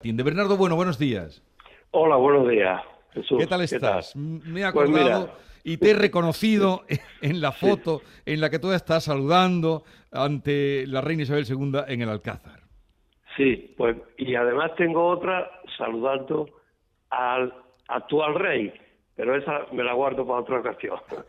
De 0.00 0.22
Bernardo 0.22 0.56
Bueno, 0.56 0.76
buenos 0.76 0.96
días. 0.96 1.42
Hola, 1.90 2.14
buenos 2.14 2.48
días. 2.48 2.80
Jesús. 3.14 3.36
¿Qué 3.40 3.48
tal 3.48 3.62
estás? 3.62 4.14
Me 4.14 4.60
he 4.60 4.72
Pues 4.72 4.90
acordado 4.90 5.32
y 5.64 5.76
te 5.78 5.90
he 5.90 5.94
reconocido 5.94 6.84
en 7.20 7.40
la 7.40 7.50
foto 7.50 8.02
en 8.24 8.40
la 8.40 8.48
que 8.48 8.60
tú 8.60 8.70
estás 8.70 9.04
saludando 9.04 9.82
ante 10.12 10.86
la 10.86 11.00
reina 11.00 11.24
Isabel 11.24 11.46
II 11.48 11.80
en 11.88 12.02
el 12.02 12.08
Alcázar. 12.10 12.60
Sí, 13.36 13.74
pues 13.76 13.96
y 14.18 14.36
además 14.36 14.70
tengo 14.76 15.04
otra 15.04 15.50
saludando 15.76 16.48
al 17.10 17.52
actual 17.88 18.36
rey, 18.36 18.72
pero 19.16 19.34
esa 19.34 19.66
me 19.72 19.82
la 19.82 19.94
guardo 19.94 20.24
para 20.24 20.40
otra 20.40 20.60
ocasión. 20.60 20.98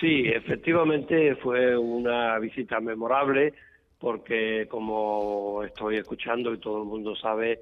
Sí, 0.00 0.28
efectivamente 0.28 1.34
fue 1.36 1.76
una 1.76 2.38
visita 2.38 2.78
memorable 2.78 3.52
porque 3.98 4.68
como 4.70 5.64
estoy 5.64 5.96
escuchando 5.96 6.54
y 6.54 6.58
todo 6.58 6.82
el 6.82 6.88
mundo 6.88 7.16
sabe, 7.16 7.58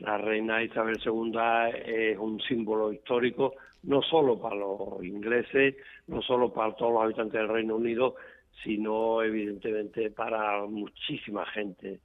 la 0.00 0.18
reina 0.18 0.62
Isabel 0.62 0.98
II 1.04 1.32
es 1.86 2.18
un 2.18 2.40
símbolo 2.40 2.92
histórico 2.92 3.54
no 3.84 4.02
solo 4.02 4.38
para 4.38 4.56
los 4.56 5.02
ingleses, 5.02 5.76
no 6.06 6.20
solo 6.20 6.52
para 6.52 6.74
todos 6.74 6.92
los 6.92 7.02
habitantes 7.04 7.40
del 7.40 7.48
Reino 7.48 7.76
Unido, 7.76 8.14
sino 8.62 9.22
evidentemente 9.22 10.10
para 10.10 10.64
muchísima 10.66 11.46
gente 11.46 12.00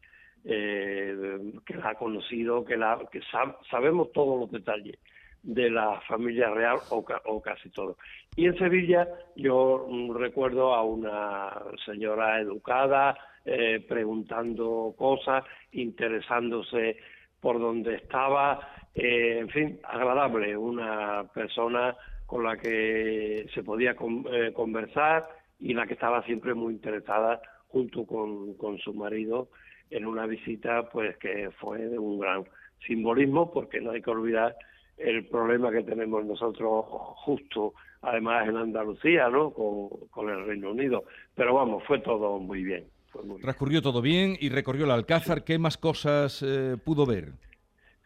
eh, 0.46 1.38
que 1.66 1.76
la 1.76 1.90
ha 1.90 1.96
conocido, 1.96 2.64
que, 2.64 2.78
la, 2.78 3.00
que 3.12 3.20
sab- 3.24 3.58
sabemos 3.70 4.12
todos 4.14 4.40
los 4.40 4.52
detalles 4.52 4.98
de 5.44 5.70
la 5.70 6.00
familia 6.08 6.50
real 6.50 6.78
o, 6.92 7.04
ca- 7.04 7.22
o 7.26 7.42
casi 7.42 7.70
todo. 7.72 7.98
Y 8.36 8.46
en 8.46 8.58
Sevilla 8.58 9.08
yo 9.36 9.88
recuerdo 10.18 10.74
a 10.74 10.84
una 10.84 11.52
señora 11.86 12.40
educada 12.40 13.18
eh, 13.44 13.84
preguntando 13.88 14.94
cosas, 14.98 15.44
interesándose 15.72 16.98
por 17.46 17.60
donde 17.60 17.94
estaba, 17.94 18.60
eh, 18.96 19.38
en 19.38 19.50
fin, 19.50 19.80
agradable, 19.84 20.58
una 20.58 21.26
persona 21.32 21.96
con 22.26 22.44
la 22.44 22.58
que 22.58 23.46
se 23.54 23.62
podía 23.62 23.92
eh, 23.92 24.52
conversar 24.52 25.26
y 25.60 25.76
la 25.76 25.86
que 25.86 25.94
estaba 25.94 26.24
siempre 26.24 26.56
muy 26.56 26.74
interesada 26.74 27.40
junto 27.68 28.04
con, 28.08 28.56
con 28.56 28.80
su 28.80 28.96
marido 28.96 29.50
en 29.92 30.08
una 30.08 30.26
visita 30.26 30.90
pues 30.90 31.18
que 31.18 31.52
fue 31.60 31.78
de 31.88 32.00
un 32.00 32.18
gran 32.18 32.46
simbolismo 32.88 33.52
porque 33.52 33.80
no 33.80 33.92
hay 33.92 34.02
que 34.02 34.10
olvidar 34.10 34.56
el 34.98 35.28
problema 35.28 35.72
que 35.72 35.84
tenemos 35.84 36.26
nosotros 36.26 36.84
justo 36.88 37.76
además 38.02 38.50
en 38.50 38.58
Andalucía 38.58 39.30
no 39.30 39.52
con 39.52 40.30
el 40.32 40.48
Reino 40.48 40.72
Unido. 40.72 41.04
Pero 41.36 41.54
vamos 41.54 41.84
fue 41.84 42.00
todo 42.00 42.40
muy 42.40 42.64
bien 42.64 42.95
bien. 43.24 43.40
Transcurrió 43.42 43.82
todo 43.82 44.02
bien 44.02 44.36
y 44.40 44.50
recorrió 44.50 44.86
el 44.86 44.92
Alcázar. 44.92 45.44
¿Qué 45.44 45.58
más 45.60 45.78
cosas 45.78 46.44
eh, 46.46 46.76
pudo 46.84 47.06
ver? 47.06 47.30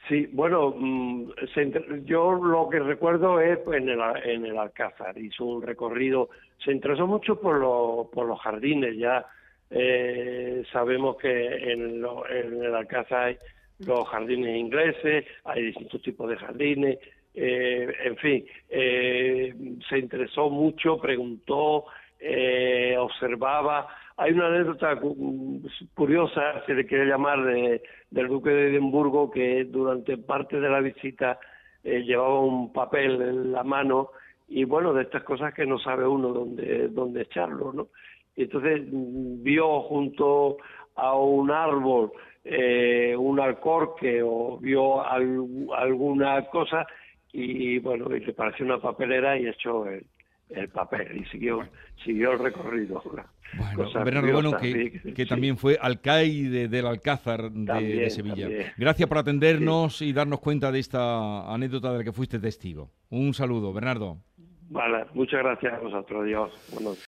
Sí, 0.08 0.28
bueno, 0.32 0.74
mm, 0.76 1.32
yo 2.06 2.32
lo 2.34 2.68
que 2.70 2.80
recuerdo 2.80 3.40
es 3.40 3.60
pues, 3.60 3.82
en 3.82 3.90
el, 3.90 4.00
en 4.26 4.46
el 4.46 4.58
Alcázar, 4.58 5.16
hizo 5.20 5.46
un 5.46 5.62
recorrido, 5.62 6.30
se 6.64 6.72
interesó 6.72 7.06
mucho 7.06 7.40
por, 7.40 7.60
los 7.60 8.08
por 8.08 8.26
los 8.26 8.40
jardines, 8.42 8.98
ya 8.98 9.26
eh, 9.70 10.64
sabemos 10.72 11.18
que 11.18 11.72
en, 11.74 12.02
lo- 12.02 12.28
en 12.28 12.64
el 12.64 12.74
Alcázar 12.74 13.24
hay 13.28 13.38
los 13.86 14.08
jardines 14.10 14.58
ingleses, 14.58 15.26
hay 15.44 15.66
distintos 15.68 16.02
tipos 16.02 16.28
de 16.30 16.38
jardines, 16.38 16.98
eh, 17.36 17.88
en 18.06 18.18
fin, 18.18 18.46
eh, 18.70 19.54
se 19.88 20.00
interesó 20.00 20.50
mucho, 20.50 20.98
preguntó, 21.00 21.86
observaba. 23.24 23.88
Hay 24.18 24.32
una 24.32 24.48
anécdota 24.48 24.96
cu- 24.98 25.62
curiosa, 25.96 26.64
se 26.66 26.74
le 26.74 26.86
quiere 26.86 27.06
llamar, 27.06 27.44
de- 27.44 27.82
del 28.12 28.28
duque 28.28 28.50
de 28.50 28.70
Edimburgo, 28.70 29.30
que 29.30 29.66
durante 29.66 30.18
parte 30.18 30.60
de 30.60 30.70
la 30.70 30.80
visita 30.82 31.40
eh, 31.84 32.02
llevaba 32.04 32.42
un 32.42 32.74
papel 32.74 33.22
en 33.22 33.52
la 33.52 33.64
mano 33.64 34.10
y 34.48 34.64
bueno, 34.66 34.94
de 34.94 35.04
estas 35.04 35.24
cosas 35.24 35.54
que 35.54 35.66
no 35.66 35.78
sabe 35.80 36.06
uno 36.08 36.30
dónde, 36.30 36.90
dónde 36.90 37.22
echarlo, 37.22 37.72
¿no? 37.72 37.88
Y 38.36 38.44
entonces 38.44 38.82
mm, 38.92 39.44
vio 39.44 39.82
junto 39.84 40.58
a 40.96 41.16
un 41.16 41.52
árbol 41.52 42.12
eh, 42.44 43.16
un 43.18 43.40
alcorque 43.40 44.22
o 44.24 44.58
vio 44.60 45.06
al- 45.06 45.68
alguna 45.78 46.42
cosa 46.48 46.86
y 47.32 47.78
bueno, 47.80 48.14
y 48.16 48.22
le 48.22 48.34
pareció 48.34 48.66
una 48.66 48.80
papelera 48.80 49.38
y 49.38 49.48
echó 49.48 49.86
el, 49.86 50.04
el 50.50 50.70
papel 50.70 51.18
y 51.18 51.26
siguió, 51.26 51.68
siguió 52.04 52.32
el 52.34 52.40
recorrido. 52.40 53.02
Bueno, 53.76 53.90
Bernardo 54.06 54.32
Bueno, 54.32 54.58
que, 54.58 55.00
sí, 55.02 55.14
que 55.14 55.24
sí. 55.24 55.28
también 55.28 55.58
fue 55.58 55.76
alcaide 55.82 56.68
del 56.68 56.86
Alcázar 56.86 57.50
de, 57.52 57.66
También, 57.66 57.98
de 57.98 58.10
Sevilla. 58.12 58.44
también. 58.44 58.66
Gracias 58.78 59.10
por 59.10 59.18
atendernos 59.18 60.04
y 60.04 60.14
darnos 60.14 60.40
cuenta 60.40 60.72
de 60.72 60.78
esta 60.78 61.52
anécdota 61.52 61.92
de 61.92 61.98
la 61.98 62.04
que 62.04 62.12
fuiste 62.12 62.38
testigo. 62.38 62.92
Un 63.10 63.34
saludo, 63.34 63.74
Bernardo. 63.74 64.20
Vale, 64.70 65.06
muchas 65.16 65.40
gracias 65.42 65.74
a 65.74 65.80
vosotros, 65.80 66.26
Dios. 66.28 66.52